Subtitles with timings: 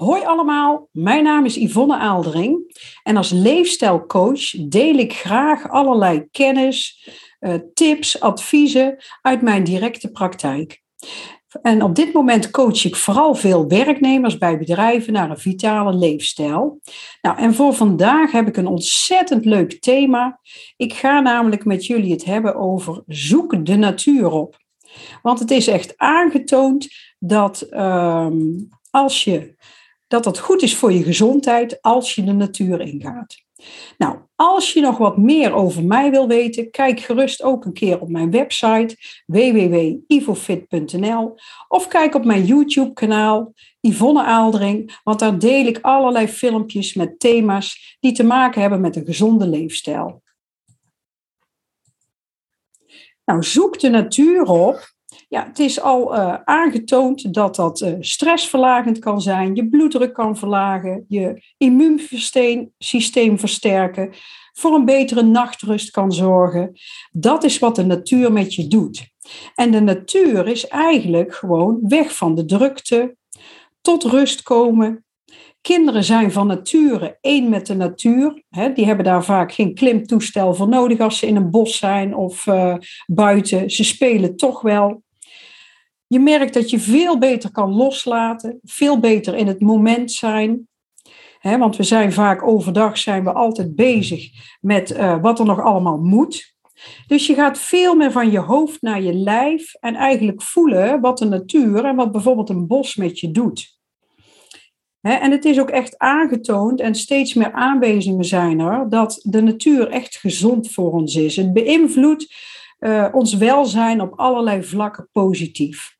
[0.00, 7.08] Hoi allemaal, mijn naam is Yvonne Aaldering en als leefstijlcoach deel ik graag allerlei kennis,
[7.38, 10.82] eh, tips, adviezen uit mijn directe praktijk.
[11.62, 16.80] En op dit moment coach ik vooral veel werknemers bij bedrijven naar een vitale leefstijl.
[17.22, 20.40] Nou, en voor vandaag heb ik een ontzettend leuk thema.
[20.76, 24.56] Ik ga namelijk met jullie het hebben over zoek de natuur op.
[25.22, 26.88] Want het is echt aangetoond
[27.18, 28.38] dat ehm,
[28.90, 29.58] als je
[30.10, 33.36] dat het goed is voor je gezondheid als je de natuur ingaat.
[33.98, 38.00] Nou, als je nog wat meer over mij wil weten, kijk gerust ook een keer
[38.00, 38.96] op mijn website
[39.26, 41.38] www.ivofit.nl
[41.68, 47.96] of kijk op mijn YouTube-kanaal Yvonne Aaldering, want daar deel ik allerlei filmpjes met thema's
[48.00, 50.22] die te maken hebben met een gezonde leefstijl.
[53.24, 54.92] Nou, zoek de natuur op
[55.30, 60.36] ja, het is al uh, aangetoond dat dat uh, stressverlagend kan zijn, je bloeddruk kan
[60.36, 64.12] verlagen, je immuunsysteem versterken,
[64.52, 66.72] voor een betere nachtrust kan zorgen.
[67.10, 69.08] Dat is wat de natuur met je doet.
[69.54, 73.16] En de natuur is eigenlijk gewoon weg van de drukte,
[73.80, 75.04] tot rust komen.
[75.60, 78.42] Kinderen zijn van nature één met de natuur.
[78.74, 82.46] die hebben daar vaak geen klimtoestel voor nodig als ze in een bos zijn of
[82.46, 82.74] uh,
[83.06, 83.70] buiten.
[83.70, 85.02] Ze spelen toch wel.
[86.12, 90.68] Je merkt dat je veel beter kan loslaten, veel beter in het moment zijn.
[91.42, 94.30] want we zijn vaak overdag zijn we altijd bezig
[94.60, 96.54] met uh, wat er nog allemaal moet.
[97.06, 101.18] Dus je gaat veel meer van je hoofd naar je lijf en eigenlijk voelen wat
[101.18, 103.78] de natuur en wat bijvoorbeeld een bos met je doet.
[105.00, 109.88] en het is ook echt aangetoond en steeds meer aanwijzingen zijn er dat de natuur
[109.88, 111.36] echt gezond voor ons is.
[111.36, 112.34] Het beïnvloedt
[112.80, 115.98] uh, ons welzijn op allerlei vlakken positief.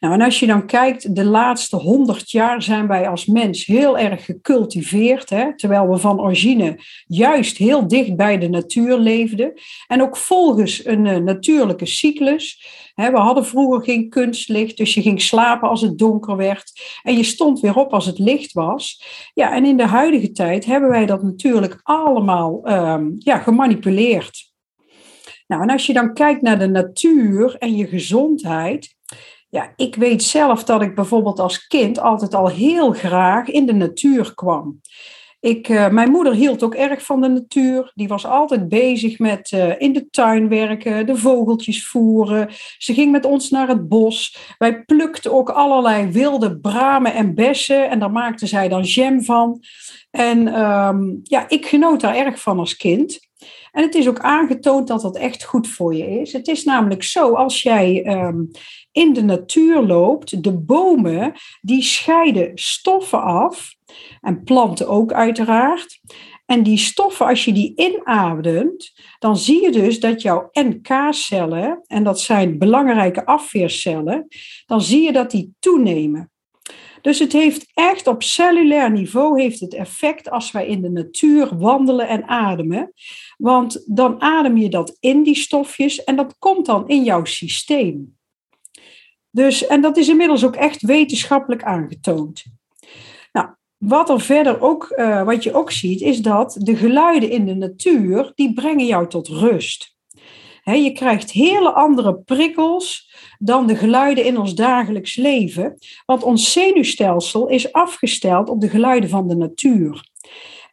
[0.00, 3.98] Nou, en als je dan kijkt, de laatste honderd jaar zijn wij als mens heel
[3.98, 9.52] erg gecultiveerd, hè, terwijl we van origine juist heel dicht bij de natuur leefden.
[9.86, 12.66] En ook volgens een uh, natuurlijke cyclus.
[12.94, 17.16] Hè, we hadden vroeger geen kunstlicht, dus je ging slapen als het donker werd en
[17.16, 19.04] je stond weer op als het licht was.
[19.34, 24.52] Ja, en in de huidige tijd hebben wij dat natuurlijk allemaal um, ja, gemanipuleerd.
[25.46, 28.93] Nou, en als je dan kijkt naar de natuur en je gezondheid,
[29.54, 33.72] ja, ik weet zelf dat ik bijvoorbeeld als kind altijd al heel graag in de
[33.72, 34.80] natuur kwam.
[35.40, 37.92] Ik, uh, mijn moeder hield ook erg van de natuur.
[37.94, 42.48] Die was altijd bezig met uh, in de tuin werken, de vogeltjes voeren.
[42.78, 44.36] Ze ging met ons naar het bos.
[44.58, 47.90] Wij plukten ook allerlei wilde bramen en bessen.
[47.90, 49.60] En daar maakte zij dan jam van.
[50.10, 53.18] En um, ja, ik genoot daar erg van als kind.
[53.72, 56.32] En het is ook aangetoond dat dat echt goed voor je is.
[56.32, 58.50] Het is namelijk zo, als jij um,
[58.94, 63.74] in de natuur loopt, de bomen die scheiden stoffen af,
[64.20, 66.00] en planten ook uiteraard.
[66.46, 72.04] En die stoffen, als je die inademt, dan zie je dus dat jouw NK-cellen, en
[72.04, 74.26] dat zijn belangrijke afweercellen,
[74.66, 76.32] dan zie je dat die toenemen.
[77.00, 81.58] Dus het heeft echt op cellulair niveau heeft het effect als wij in de natuur
[81.58, 82.92] wandelen en ademen.
[83.36, 88.13] Want dan adem je dat in, die stofjes, en dat komt dan in jouw systeem.
[89.34, 92.44] Dus, en dat is inmiddels ook echt wetenschappelijk aangetoond.
[93.32, 97.46] Nou, wat er verder ook, uh, wat je ook ziet, is dat de geluiden in
[97.46, 99.96] de natuur, die brengen jou tot rust.
[100.62, 106.52] He, je krijgt hele andere prikkels dan de geluiden in ons dagelijks leven, want ons
[106.52, 110.12] zenuwstelsel is afgesteld op de geluiden van de natuur.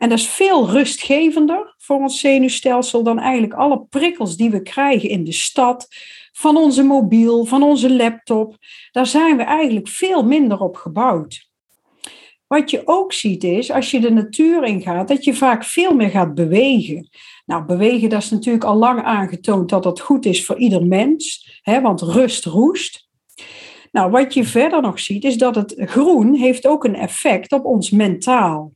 [0.02, 5.10] En dat is veel rustgevender voor ons zenuwstelsel dan eigenlijk alle prikkels die we krijgen
[5.10, 5.88] in de stad,
[6.32, 8.58] van onze mobiel, van onze laptop.
[8.92, 11.50] Daar zijn we eigenlijk veel minder op gebouwd.
[12.48, 16.10] Wat je ook ziet is, als je de natuur ingaat, dat je vaak veel meer
[16.10, 17.10] gaat bewegen.
[17.46, 21.60] Nou, bewegen, dat is natuurlijk al lang aangetoond dat dat goed is voor ieder mens,
[21.62, 23.10] hè, want rust roest.
[23.92, 27.66] Nou, wat je verder nog ziet, is dat het groen heeft ook een effect op
[27.66, 28.72] ons mentaal.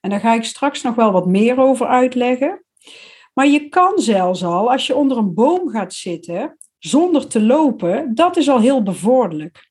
[0.00, 2.64] En daar ga ik straks nog wel wat meer over uitleggen.
[3.34, 8.14] Maar je kan zelfs al, als je onder een boom gaat zitten, zonder te lopen,
[8.14, 9.68] dat is al heel bevorderlijk.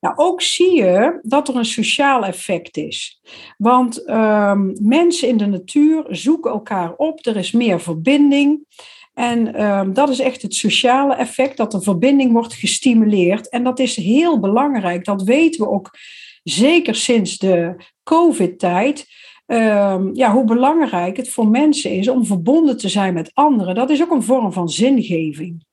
[0.00, 3.20] Nou, ook zie je dat er een sociaal effect is.
[3.56, 8.66] Want um, mensen in de natuur zoeken elkaar op, er is meer verbinding.
[9.14, 13.48] En um, dat is echt het sociale effect, dat de verbinding wordt gestimuleerd.
[13.48, 15.90] En dat is heel belangrijk, dat weten we ook
[16.50, 19.06] zeker sinds de COVID-tijd.
[19.46, 23.74] Um, ja, hoe belangrijk het voor mensen is om verbonden te zijn met anderen.
[23.74, 25.64] Dat is ook een vorm van zingeving.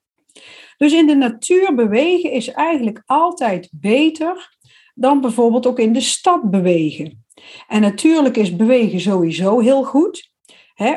[0.77, 4.57] Dus in de natuur bewegen is eigenlijk altijd beter
[4.95, 7.25] dan bijvoorbeeld ook in de stad bewegen.
[7.68, 10.31] En natuurlijk is bewegen sowieso heel goed.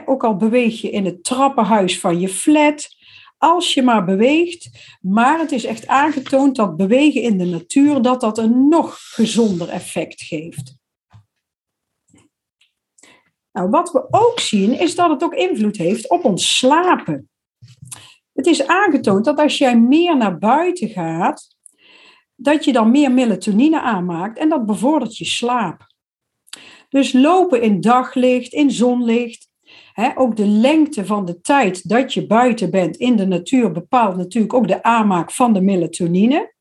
[0.04, 2.88] ook al beweeg je in het trappenhuis van je flat,
[3.38, 4.70] als je maar beweegt.
[5.00, 9.68] Maar het is echt aangetoond dat bewegen in de natuur dat dat een nog gezonder
[9.68, 10.76] effect geeft.
[13.52, 17.28] Nou, wat we ook zien is dat het ook invloed heeft op ons slapen.
[18.32, 21.56] Het is aangetoond dat als jij meer naar buiten gaat,
[22.34, 25.86] dat je dan meer melatonine aanmaakt en dat bevordert je slaap.
[26.88, 29.47] Dus lopen in daglicht, in zonlicht,
[30.14, 34.54] ook de lengte van de tijd dat je buiten bent in de natuur bepaalt natuurlijk
[34.54, 36.54] ook de aanmaak van de melatonine.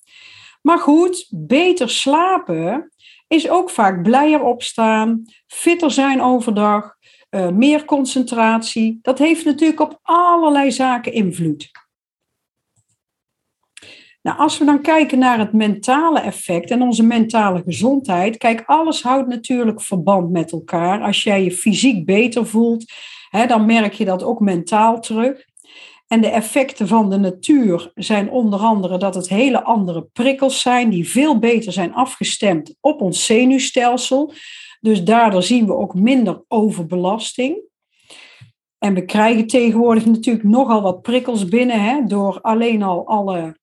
[0.61, 2.91] Maar goed, beter slapen
[3.27, 6.95] is ook vaak blijer opstaan, fitter zijn overdag,
[7.29, 8.99] uh, meer concentratie.
[9.01, 11.71] Dat heeft natuurlijk op allerlei zaken invloed.
[14.21, 19.01] Nou, als we dan kijken naar het mentale effect en onze mentale gezondheid, kijk, alles
[19.01, 21.01] houdt natuurlijk verband met elkaar.
[21.01, 22.93] Als jij je fysiek beter voelt,
[23.45, 25.45] dan merk je dat ook mentaal terug.
[26.07, 30.89] En de effecten van de natuur zijn onder andere dat het hele andere prikkels zijn
[30.89, 34.33] die veel beter zijn afgestemd op ons zenuwstelsel.
[34.79, 37.65] Dus daardoor zien we ook minder overbelasting.
[38.77, 43.57] En we krijgen tegenwoordig natuurlijk nogal wat prikkels binnen door alleen al alle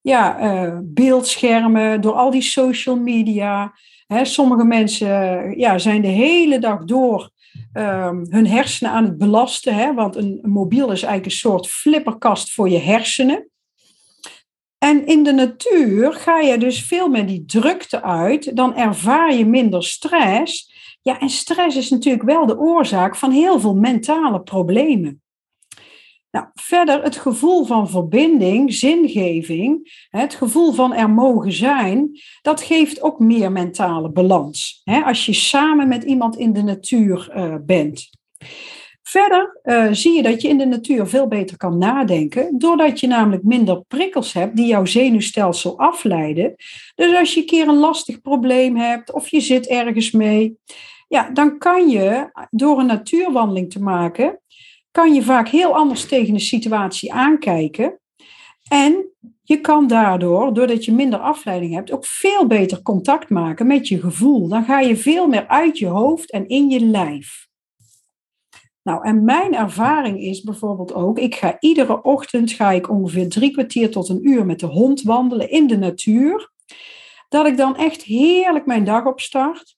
[0.00, 3.74] ja, uh, beeldschermen, door al die social media.
[4.22, 7.30] Sommige mensen ja, zijn de hele dag door
[7.74, 9.74] um, hun hersenen aan het belasten.
[9.74, 13.50] Hè, want een, een mobiel is eigenlijk een soort flipperkast voor je hersenen.
[14.78, 19.46] En in de natuur ga je dus veel meer die drukte uit, dan ervaar je
[19.46, 20.74] minder stress.
[21.02, 25.22] Ja, en stress is natuurlijk wel de oorzaak van heel veel mentale problemen.
[26.30, 33.02] Nou, verder het gevoel van verbinding, zingeving, het gevoel van er mogen zijn, dat geeft
[33.02, 34.82] ook meer mentale balans.
[35.04, 38.10] Als je samen met iemand in de natuur eh, bent.
[39.08, 43.06] Verder uh, zie je dat je in de natuur veel beter kan nadenken, doordat je
[43.06, 46.54] namelijk minder prikkels hebt die jouw zenuwstelsel afleiden.
[46.94, 50.58] Dus als je een keer een lastig probleem hebt of je zit ergens mee,
[51.08, 54.40] ja, dan kan je door een natuurwandeling te maken,
[54.96, 58.00] kan je vaak heel anders tegen de situatie aankijken.
[58.68, 59.10] En
[59.42, 64.00] je kan daardoor, doordat je minder afleiding hebt, ook veel beter contact maken met je
[64.00, 64.48] gevoel.
[64.48, 67.48] Dan ga je veel meer uit je hoofd en in je lijf.
[68.82, 73.50] Nou, en mijn ervaring is bijvoorbeeld ook, ik ga iedere ochtend ga ik ongeveer drie
[73.50, 76.50] kwartier tot een uur met de hond wandelen in de natuur.
[77.28, 79.75] Dat ik dan echt heerlijk mijn dag opstart.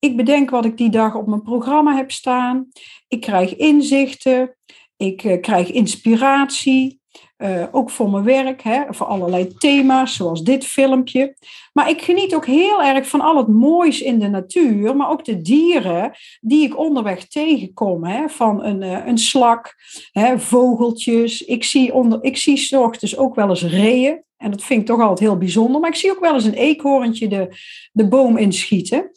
[0.00, 2.68] Ik bedenk wat ik die dag op mijn programma heb staan.
[3.08, 4.56] Ik krijg inzichten.
[4.96, 7.00] Ik uh, krijg inspiratie.
[7.38, 11.36] Uh, ook voor mijn werk, hè, voor allerlei thema's, zoals dit filmpje.
[11.72, 15.24] Maar ik geniet ook heel erg van al het moois in de natuur, maar ook
[15.24, 18.04] de dieren die ik onderweg tegenkom.
[18.04, 19.74] Hè, van een, uh, een slak,
[20.12, 21.42] hè, vogeltjes.
[21.42, 24.22] Ik zie, onder, ik zie ochtends ook wel eens reeën.
[24.36, 25.80] En dat vind ik toch altijd heel bijzonder.
[25.80, 27.56] Maar ik zie ook wel eens een eekhoorntje de,
[27.92, 29.10] de boom inschieten.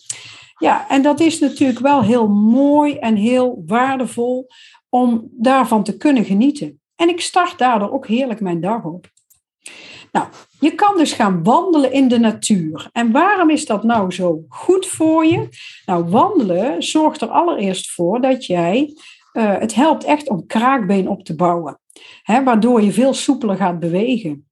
[0.61, 4.47] Ja, en dat is natuurlijk wel heel mooi en heel waardevol
[4.89, 6.81] om daarvan te kunnen genieten.
[6.95, 9.07] En ik start daardoor ook heerlijk mijn dag op.
[10.11, 10.27] Nou,
[10.59, 12.89] je kan dus gaan wandelen in de natuur.
[12.91, 15.47] En waarom is dat nou zo goed voor je?
[15.85, 18.93] Nou, wandelen zorgt er allereerst voor dat jij,
[19.33, 21.79] uh, het helpt echt om kraakbeen op te bouwen.
[22.21, 24.50] Hè, waardoor je veel soepeler gaat bewegen.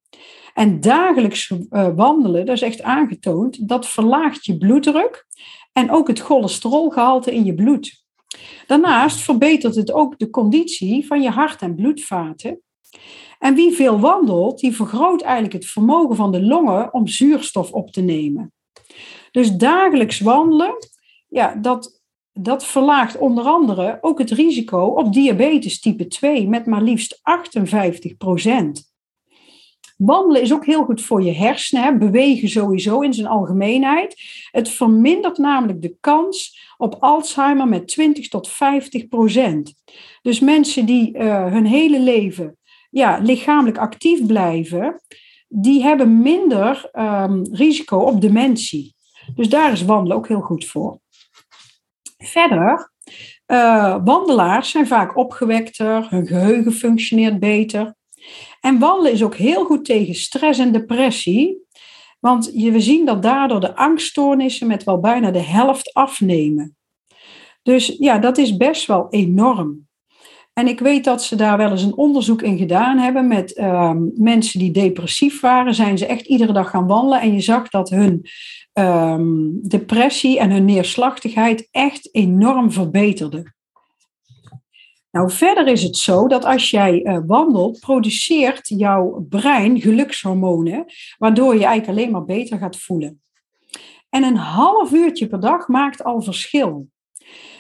[0.60, 5.26] En dagelijks uh, wandelen, dat is echt aangetoond, dat verlaagt je bloeddruk
[5.74, 8.04] en ook het cholesterolgehalte in je bloed.
[8.68, 12.62] Daarnaast verbetert het ook de conditie van je hart- en bloedvaten.
[13.38, 17.92] En wie veel wandelt, die vergroot eigenlijk het vermogen van de longen om zuurstof op
[17.92, 18.54] te nemen.
[19.32, 20.76] Dus dagelijks wandelen,
[21.28, 22.02] ja, dat,
[22.34, 28.18] dat verlaagt onder andere ook het risico op diabetes type 2 met maar liefst 58
[28.18, 28.88] procent.
[30.00, 31.98] Wandelen is ook heel goed voor je hersenen, hè?
[31.98, 34.22] bewegen sowieso in zijn algemeenheid.
[34.52, 39.74] Het vermindert namelijk de kans op Alzheimer met 20 tot 50 procent.
[40.22, 42.58] Dus mensen die uh, hun hele leven
[42.90, 45.02] ja, lichamelijk actief blijven,
[45.48, 48.96] die hebben minder um, risico op dementie.
[49.36, 51.00] Dus daar is wandelen ook heel goed voor.
[52.18, 52.92] Verder,
[53.48, 57.98] uh, wandelaars zijn vaak opgewekter, hun geheugen functioneert beter.
[58.62, 61.68] En wandelen is ook heel goed tegen stress en depressie.
[62.20, 66.78] Want we zien dat daardoor de angststoornissen met wel bijna de helft afnemen.
[67.64, 69.88] Dus ja, dat is best wel enorm.
[70.54, 73.94] En ik weet dat ze daar wel eens een onderzoek in gedaan hebben met uh,
[74.16, 75.76] mensen die depressief waren.
[75.76, 77.22] Zijn ze echt iedere dag gaan wandelen.
[77.22, 78.26] En je zag dat hun
[78.74, 83.54] ehm, depressie en hun neerslachtigheid echt enorm verbeterde.
[85.12, 90.86] Nou, verder is het zo dat als jij uh, wandelt, produceert jouw brein gelukshormonen,
[91.18, 93.22] waardoor je eigenlijk alleen maar beter gaat voelen.
[94.10, 96.88] En een half uurtje per dag maakt al verschil.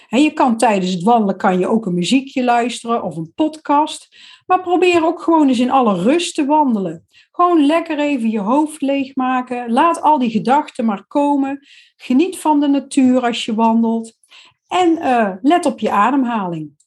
[0.09, 4.17] En je kan tijdens het wandelen kan je ook een muziekje luisteren of een podcast.
[4.45, 7.05] Maar probeer ook gewoon eens in alle rust te wandelen.
[7.31, 9.71] Gewoon lekker even je hoofd leegmaken.
[9.71, 11.67] Laat al die gedachten maar komen.
[11.95, 14.17] Geniet van de natuur als je wandelt.
[14.67, 16.78] En uh, let op je ademhaling.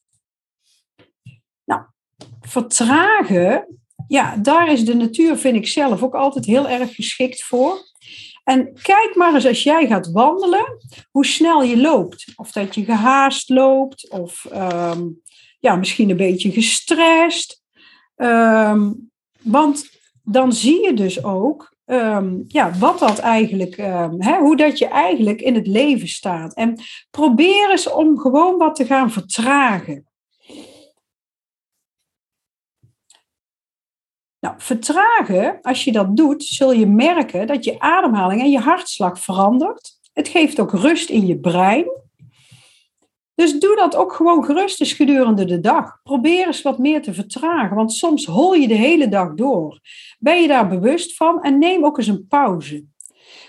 [2.47, 3.67] Vertragen,
[4.07, 7.91] ja, daar is de natuur, vind ik zelf, ook altijd heel erg geschikt voor.
[8.43, 10.77] En kijk maar eens als jij gaat wandelen,
[11.11, 12.25] hoe snel je loopt.
[12.35, 15.21] Of dat je gehaast loopt, of um,
[15.59, 17.61] ja, misschien een beetje gestrest.
[18.15, 19.89] Um, want
[20.23, 23.75] dan zie je dus ook um, ja, wat dat eigenlijk,
[24.17, 26.53] hè, hoe dat je eigenlijk in het leven staat.
[26.53, 26.81] En
[27.11, 30.07] probeer eens om gewoon wat te gaan vertragen.
[34.43, 39.19] Nou, vertragen, als je dat doet, zul je merken dat je ademhaling en je hartslag
[39.19, 39.99] verandert.
[40.13, 41.85] Het geeft ook rust in je brein.
[43.35, 45.99] Dus doe dat ook gewoon gerust eens gedurende de dag.
[46.03, 49.79] Probeer eens wat meer te vertragen, want soms hol je de hele dag door.
[50.19, 52.85] Ben je daar bewust van en neem ook eens een pauze.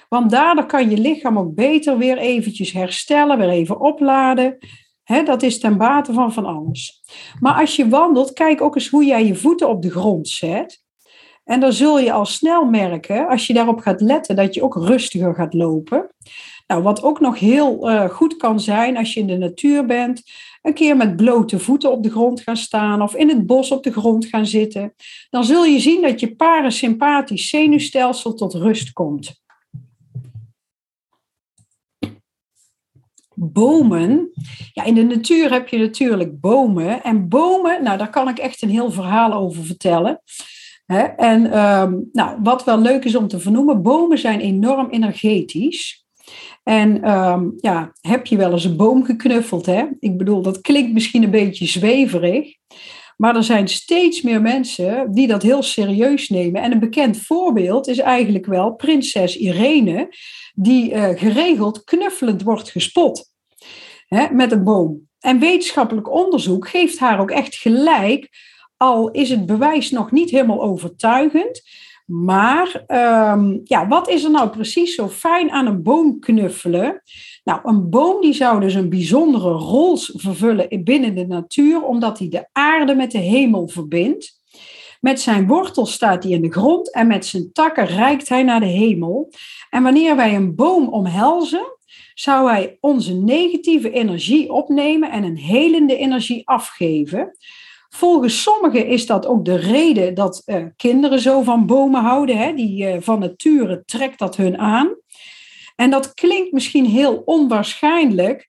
[0.09, 4.59] Want daardoor kan je lichaam ook beter weer eventjes herstellen, weer even opladen.
[5.25, 7.03] dat is ten bate van van alles.
[7.41, 10.83] Maar als je wandelt, kijk ook eens hoe jij je voeten op de grond zet.
[11.45, 14.75] En dan zul je al snel merken, als je daarop gaat letten, dat je ook
[14.77, 16.11] rustiger gaat lopen.
[16.67, 20.23] Nou, wat ook nog heel uh, goed kan zijn als je in de natuur bent,
[20.63, 23.83] een keer met blote voeten op de grond gaan staan of in het bos op
[23.83, 24.95] de grond gaan zitten.
[25.31, 29.43] Dan zul je zien dat je parasympathisch zenuwstelsel tot rust komt.
[33.35, 34.31] Bomen.
[34.73, 37.03] Ja, in de natuur heb je natuurlijk bomen.
[37.03, 40.23] En bomen, nou, daar kan ik echt een heel verhaal over vertellen.
[41.17, 46.07] En ehm, nou, wat wel leuk is om te vernoemen, bomen zijn enorm energetisch.
[46.63, 49.67] En ehm, ja, heb je wel eens een boom geknuffeld?
[49.67, 49.85] Hè?
[50.01, 52.57] Ik bedoel, dat klinkt misschien een beetje zweverig.
[53.17, 56.63] Maar er zijn steeds meer mensen die dat heel serieus nemen.
[56.63, 60.09] En een bekend voorbeeld is eigenlijk wel prinses Irene,
[60.55, 63.33] die uh, geregeld knuffelend wordt gespot
[64.07, 65.09] hè, met een boom.
[65.21, 68.29] En wetenschappelijk onderzoek geeft haar ook echt gelijk
[68.85, 71.63] al is het bewijs nog niet helemaal overtuigend.
[72.07, 72.85] Maar
[73.33, 77.03] um, ja, wat is er nou precies zo fijn aan een boom knuffelen?
[77.45, 82.29] Nou, een boom die zou dus een bijzondere rol vervullen binnen de natuur, omdat hij
[82.29, 84.43] de aarde met de hemel verbindt.
[85.01, 88.61] Met zijn wortels staat hij in de grond en met zijn takken reikt hij naar
[88.61, 89.33] de hemel.
[89.71, 91.79] En wanneer wij een boom omhelzen,
[92.15, 97.37] zou hij onze negatieve energie opnemen en een helende energie afgeven.
[97.95, 102.37] Volgens sommigen is dat ook de reden dat uh, kinderen zo van bomen houden.
[102.37, 102.55] Hè?
[102.55, 104.97] Die uh, van nature trekt dat hun aan.
[105.77, 108.49] En dat klinkt misschien heel onwaarschijnlijk,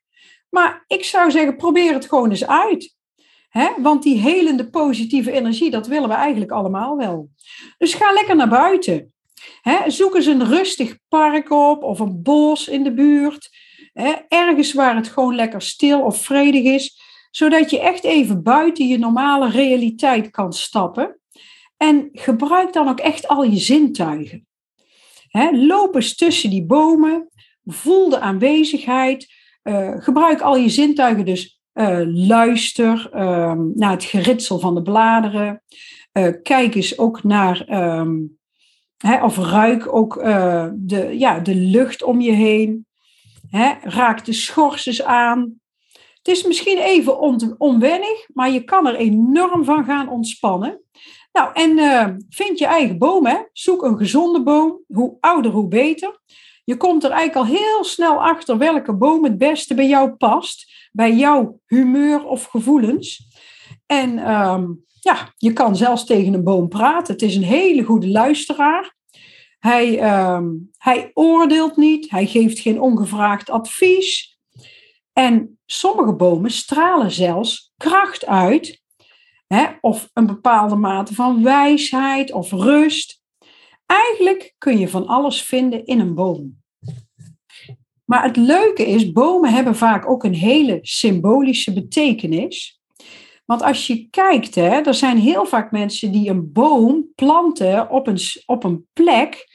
[0.49, 2.95] maar ik zou zeggen, probeer het gewoon eens uit.
[3.77, 7.29] Want die helende positieve energie, dat willen we eigenlijk allemaal wel.
[7.77, 9.13] Dus ga lekker naar buiten.
[9.87, 13.49] Zoek eens een rustig park op of een bos in de buurt.
[14.27, 17.03] Ergens waar het gewoon lekker stil of vredig is
[17.35, 21.19] zodat je echt even buiten je normale realiteit kan stappen.
[21.77, 24.47] En gebruik dan ook echt al je zintuigen.
[25.51, 27.29] Loop eens tussen die bomen,
[27.65, 34.59] voel de aanwezigheid, uh, gebruik al je zintuigen, dus uh, luister um, naar het geritsel
[34.59, 35.63] van de bladeren,
[36.13, 38.37] uh, kijk eens ook naar, um,
[39.21, 40.13] of ruik ook
[40.75, 42.85] de, ja, de lucht om je heen,
[43.81, 45.59] raak de schors aan,
[46.25, 47.19] het is misschien even
[47.57, 50.81] onwennig, maar je kan er enorm van gaan ontspannen.
[51.31, 53.37] Nou, en uh, vind je eigen boom, hè?
[53.53, 54.79] zoek een gezonde boom.
[54.87, 56.19] Hoe ouder, hoe beter.
[56.63, 60.89] Je komt er eigenlijk al heel snel achter welke boom het beste bij jou past,
[60.91, 63.27] bij jouw humeur of gevoelens.
[63.85, 67.13] En um, ja, je kan zelfs tegen een boom praten.
[67.13, 68.95] Het is een hele goede luisteraar.
[69.59, 74.34] Hij, um, hij oordeelt niet, hij geeft geen ongevraagd advies.
[75.17, 78.81] En sommige bomen stralen zelfs kracht uit,
[79.47, 83.21] hè, of een bepaalde mate van wijsheid of rust.
[83.85, 86.63] Eigenlijk kun je van alles vinden in een boom.
[88.05, 92.81] Maar het leuke is, bomen hebben vaak ook een hele symbolische betekenis.
[93.45, 98.07] Want als je kijkt, hè, er zijn heel vaak mensen die een boom planten op
[98.07, 99.47] een, op een plek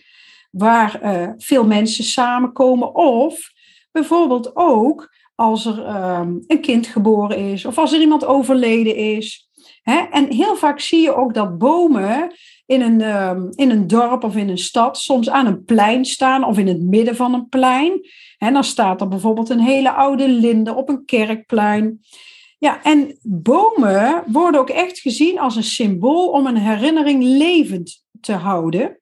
[0.51, 2.95] waar uh, veel mensen samenkomen.
[2.95, 3.51] Of
[3.93, 9.49] bijvoorbeeld ook als er um, een kind geboren is of als er iemand overleden is.
[9.83, 9.99] Hè?
[10.11, 12.35] En heel vaak zie je ook dat bomen
[12.67, 16.45] in een, um, in een dorp of in een stad soms aan een plein staan
[16.45, 18.01] of in het midden van een plein.
[18.39, 22.01] En dan staat er bijvoorbeeld een hele oude linde op een kerkplein.
[22.59, 28.33] Ja, en bomen worden ook echt gezien als een symbool om een herinnering levend te
[28.33, 29.01] houden.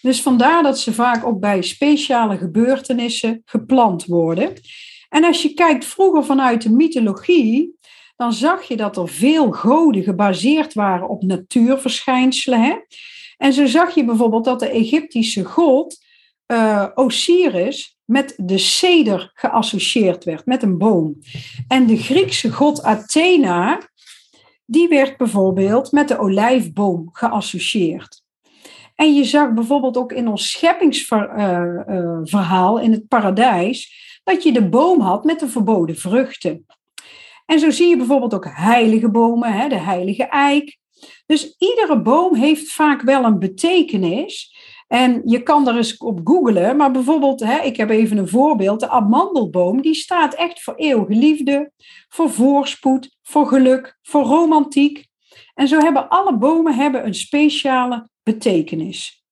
[0.00, 4.52] Dus vandaar dat ze vaak ook bij speciale gebeurtenissen geplant worden.
[5.12, 7.78] En als je kijkt vroeger vanuit de mythologie,
[8.16, 12.62] dan zag je dat er veel goden gebaseerd waren op natuurverschijnselen.
[12.62, 12.74] Hè?
[13.36, 16.04] En zo zag je bijvoorbeeld dat de Egyptische god
[16.46, 21.18] uh, Osiris met de ceder geassocieerd werd, met een boom.
[21.68, 23.80] En de Griekse god Athena,
[24.64, 28.22] die werd bijvoorbeeld met de olijfboom geassocieerd.
[28.94, 35.00] En je zag bijvoorbeeld ook in ons scheppingsverhaal in het paradijs dat je de boom
[35.00, 36.66] had met de verboden vruchten.
[37.46, 40.78] En zo zie je bijvoorbeeld ook heilige bomen, hè, de heilige eik.
[41.26, 44.56] Dus iedere boom heeft vaak wel een betekenis.
[44.88, 48.80] En je kan er eens op googlen, maar bijvoorbeeld, hè, ik heb even een voorbeeld,
[48.80, 51.72] de amandelboom, die staat echt voor eeuwige liefde,
[52.08, 55.06] voor voorspoed, voor geluk, voor romantiek.
[55.54, 59.24] En zo hebben alle bomen hebben een speciale betekenis.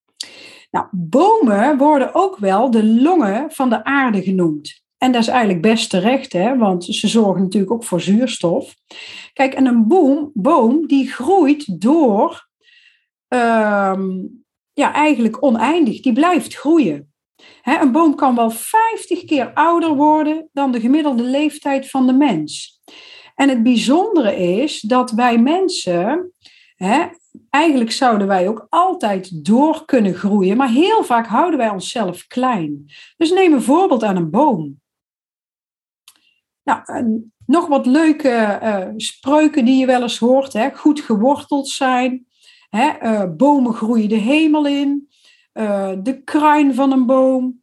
[0.71, 4.83] Nou, bomen worden ook wel de longen van de aarde genoemd.
[4.99, 8.75] En dat is eigenlijk best terecht, hè, want ze zorgen natuurlijk ook voor zuurstof.
[9.33, 12.49] Kijk, en een boom, boom die groeit door,
[13.29, 14.09] ehm,
[14.73, 16.00] ja, eigenlijk oneindig.
[16.00, 17.12] Die blijft groeien.
[17.62, 22.81] Een boom kan wel 50 keer ouder worden dan de gemiddelde leeftijd van de mens.
[23.35, 26.33] En het bijzondere is dat wij mensen,
[26.77, 27.07] hè,
[27.61, 32.85] eigenlijk zouden wij ook altijd door kunnen groeien, maar heel vaak houden wij onszelf klein.
[33.17, 34.81] Dus neem een voorbeeld aan een boom.
[36.62, 36.83] Nou,
[37.47, 40.53] nog wat leuke uh, spreuken die je wel eens hoort.
[40.53, 40.70] Hè?
[40.75, 42.27] Goed geworteld zijn.
[42.68, 42.90] Hè?
[43.03, 45.09] Uh, bomen groeien de hemel in.
[45.55, 47.62] Uh, de kruin van een boom.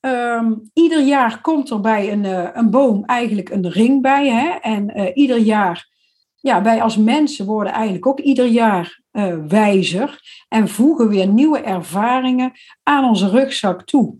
[0.00, 2.24] Um, ieder jaar komt er bij een,
[2.58, 4.28] een boom eigenlijk een ring bij.
[4.28, 4.48] Hè?
[4.48, 5.88] En ieder jaar,
[6.36, 9.00] ja, wij als mensen worden eigenlijk ook ieder jaar
[9.48, 10.20] wijzer.
[10.48, 12.52] En voegen weer nieuwe ervaringen
[12.82, 14.16] aan onze rugzak toe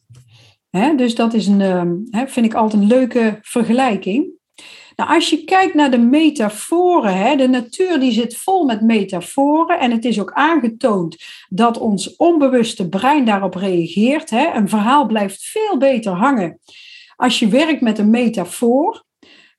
[0.70, 4.36] dus dat is een, ehm, vind ik altijd een leuke vergelijking.
[4.96, 9.90] Nou, als je kijkt naar de metaforen, de natuur die zit vol met metaforen en
[9.90, 11.16] het is ook aangetoond
[11.48, 14.30] dat ons onbewuste brein daarop reageert.
[14.30, 16.58] Een verhaal blijft veel beter hangen
[17.16, 19.04] als je werkt met een metafoor.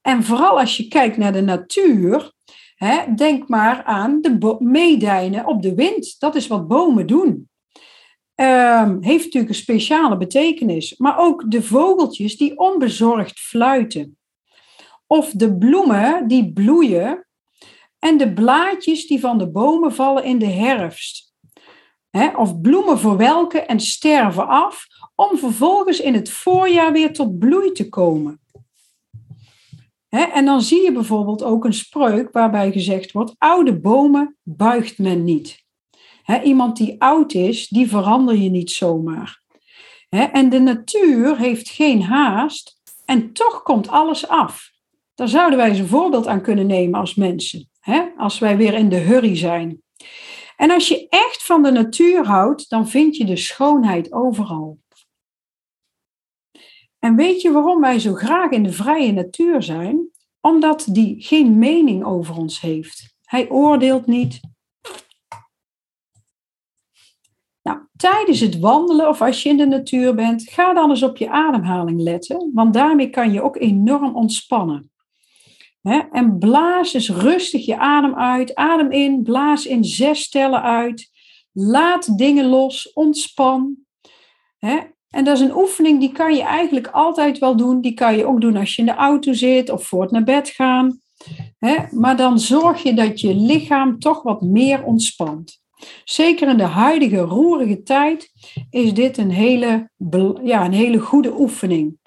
[0.02, 2.32] En vooral als je kijkt naar de natuur,
[3.16, 6.16] denk maar aan de meedijnen op de wind.
[6.20, 7.50] Dat is wat bomen doen.
[8.36, 10.98] Um, heeft natuurlijk een speciale betekenis.
[10.98, 14.18] Maar ook de vogeltjes die onbezorgd fluiten.
[15.08, 17.28] Of de bloemen die bloeien.
[18.00, 21.34] En de blaadjes die van de bomen vallen in de herfst.
[22.36, 27.90] of bloemen verwelken en sterven af, om vervolgens in het voorjaar weer tot bloei te
[27.90, 28.42] komen.
[30.10, 35.24] En dan zie je bijvoorbeeld ook een spreuk waarbij gezegd wordt: oude bomen buigt men
[35.24, 35.68] niet
[36.44, 39.42] iemand die oud is, die verander je niet zomaar.
[40.10, 44.70] en de natuur heeft geen haast en toch komt alles af.
[45.16, 47.70] Daar zouden wij eens een voorbeeld aan kunnen nemen als mensen.
[48.18, 49.82] als wij weer in de hurry zijn.
[50.58, 54.78] En als je echt van de natuur houdt, dan vind je de schoonheid overal.
[57.00, 60.10] En weet je waarom wij zo graag in de vrije natuur zijn?
[60.42, 63.18] Omdat die geen mening over ons heeft.
[63.24, 64.40] Hij oordeelt niet,
[67.62, 71.18] Nou, tijdens het wandelen of als je in de natuur bent, ga dan eens op
[71.18, 74.92] je ademhaling letten, want daarmee kan je ook enorm ontspannen.
[76.12, 78.56] En blaas eens rustig je adem uit.
[78.56, 81.12] Adem in, blaas in zes tellen uit.
[81.52, 83.78] Laat dingen los, ontspan.
[85.10, 87.82] En dat is een oefening die kan je eigenlijk altijd wel doen.
[87.82, 90.24] Die kan je ook doen als je in de auto zit of voor het naar
[90.24, 91.00] bed gaan.
[91.92, 95.62] Maar dan zorg je dat je lichaam toch wat meer ontspant.
[96.04, 98.32] Zeker in de huidige roerige tijd
[98.70, 99.90] is dit een hele,
[100.44, 101.98] ja, een hele goede oefening.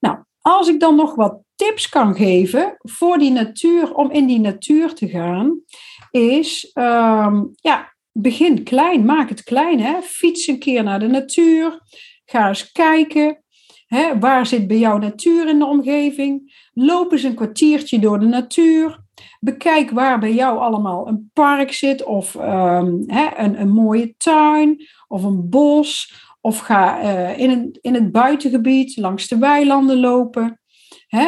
[0.00, 4.40] Nou, als ik dan nog wat tips kan geven voor die natuur, om in die
[4.40, 5.60] natuur te gaan,
[6.10, 9.80] is um, ja, begin klein, maak het klein.
[9.80, 10.02] Hè?
[10.02, 11.80] Fiets een keer naar de natuur,
[12.24, 13.42] ga eens kijken.
[13.86, 14.18] Hè?
[14.18, 16.54] Waar zit bij jou natuur in de omgeving?
[16.72, 18.98] Loop eens een kwartiertje door de natuur.
[19.40, 22.86] Bekijk waar bij jou allemaal een park zit of ehm,
[23.36, 26.12] een, een mooie tuin of een bos.
[26.40, 30.60] Of ga uh, in, een, in het buitengebied langs de weilanden lopen.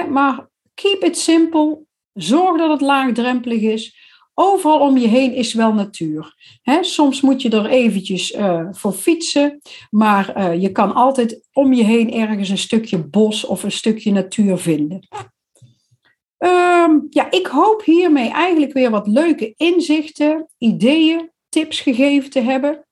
[0.08, 1.84] maar keep it simple.
[2.12, 4.11] Zorg dat het laagdrempelig is.
[4.34, 6.34] Overal om je heen is wel natuur.
[6.80, 11.84] soms moet je er eventjes uh, voor fietsen, maar uh, je kan altijd om je
[11.84, 15.08] heen ergens een stukje bos of een stukje natuur vinden.
[16.38, 22.86] Um, ja, ik hoop hiermee eigenlijk weer wat leuke inzichten, ideeën, tips gegeven te hebben.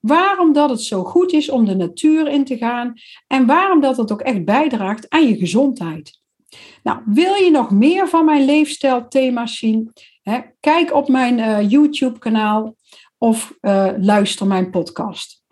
[0.00, 2.94] Waarom dat het zo goed is om de natuur in te gaan
[3.26, 6.20] en waarom dat het ook echt bijdraagt aan je gezondheid.
[6.82, 9.92] Nou, wil je nog meer van mijn leefstijlthema's zien?
[10.60, 12.76] Kijk op mijn uh, YouTube-kanaal
[13.18, 15.42] of uh, luister mijn podcast.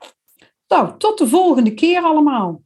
[0.68, 2.62] Nou, tot de volgende keer allemaal.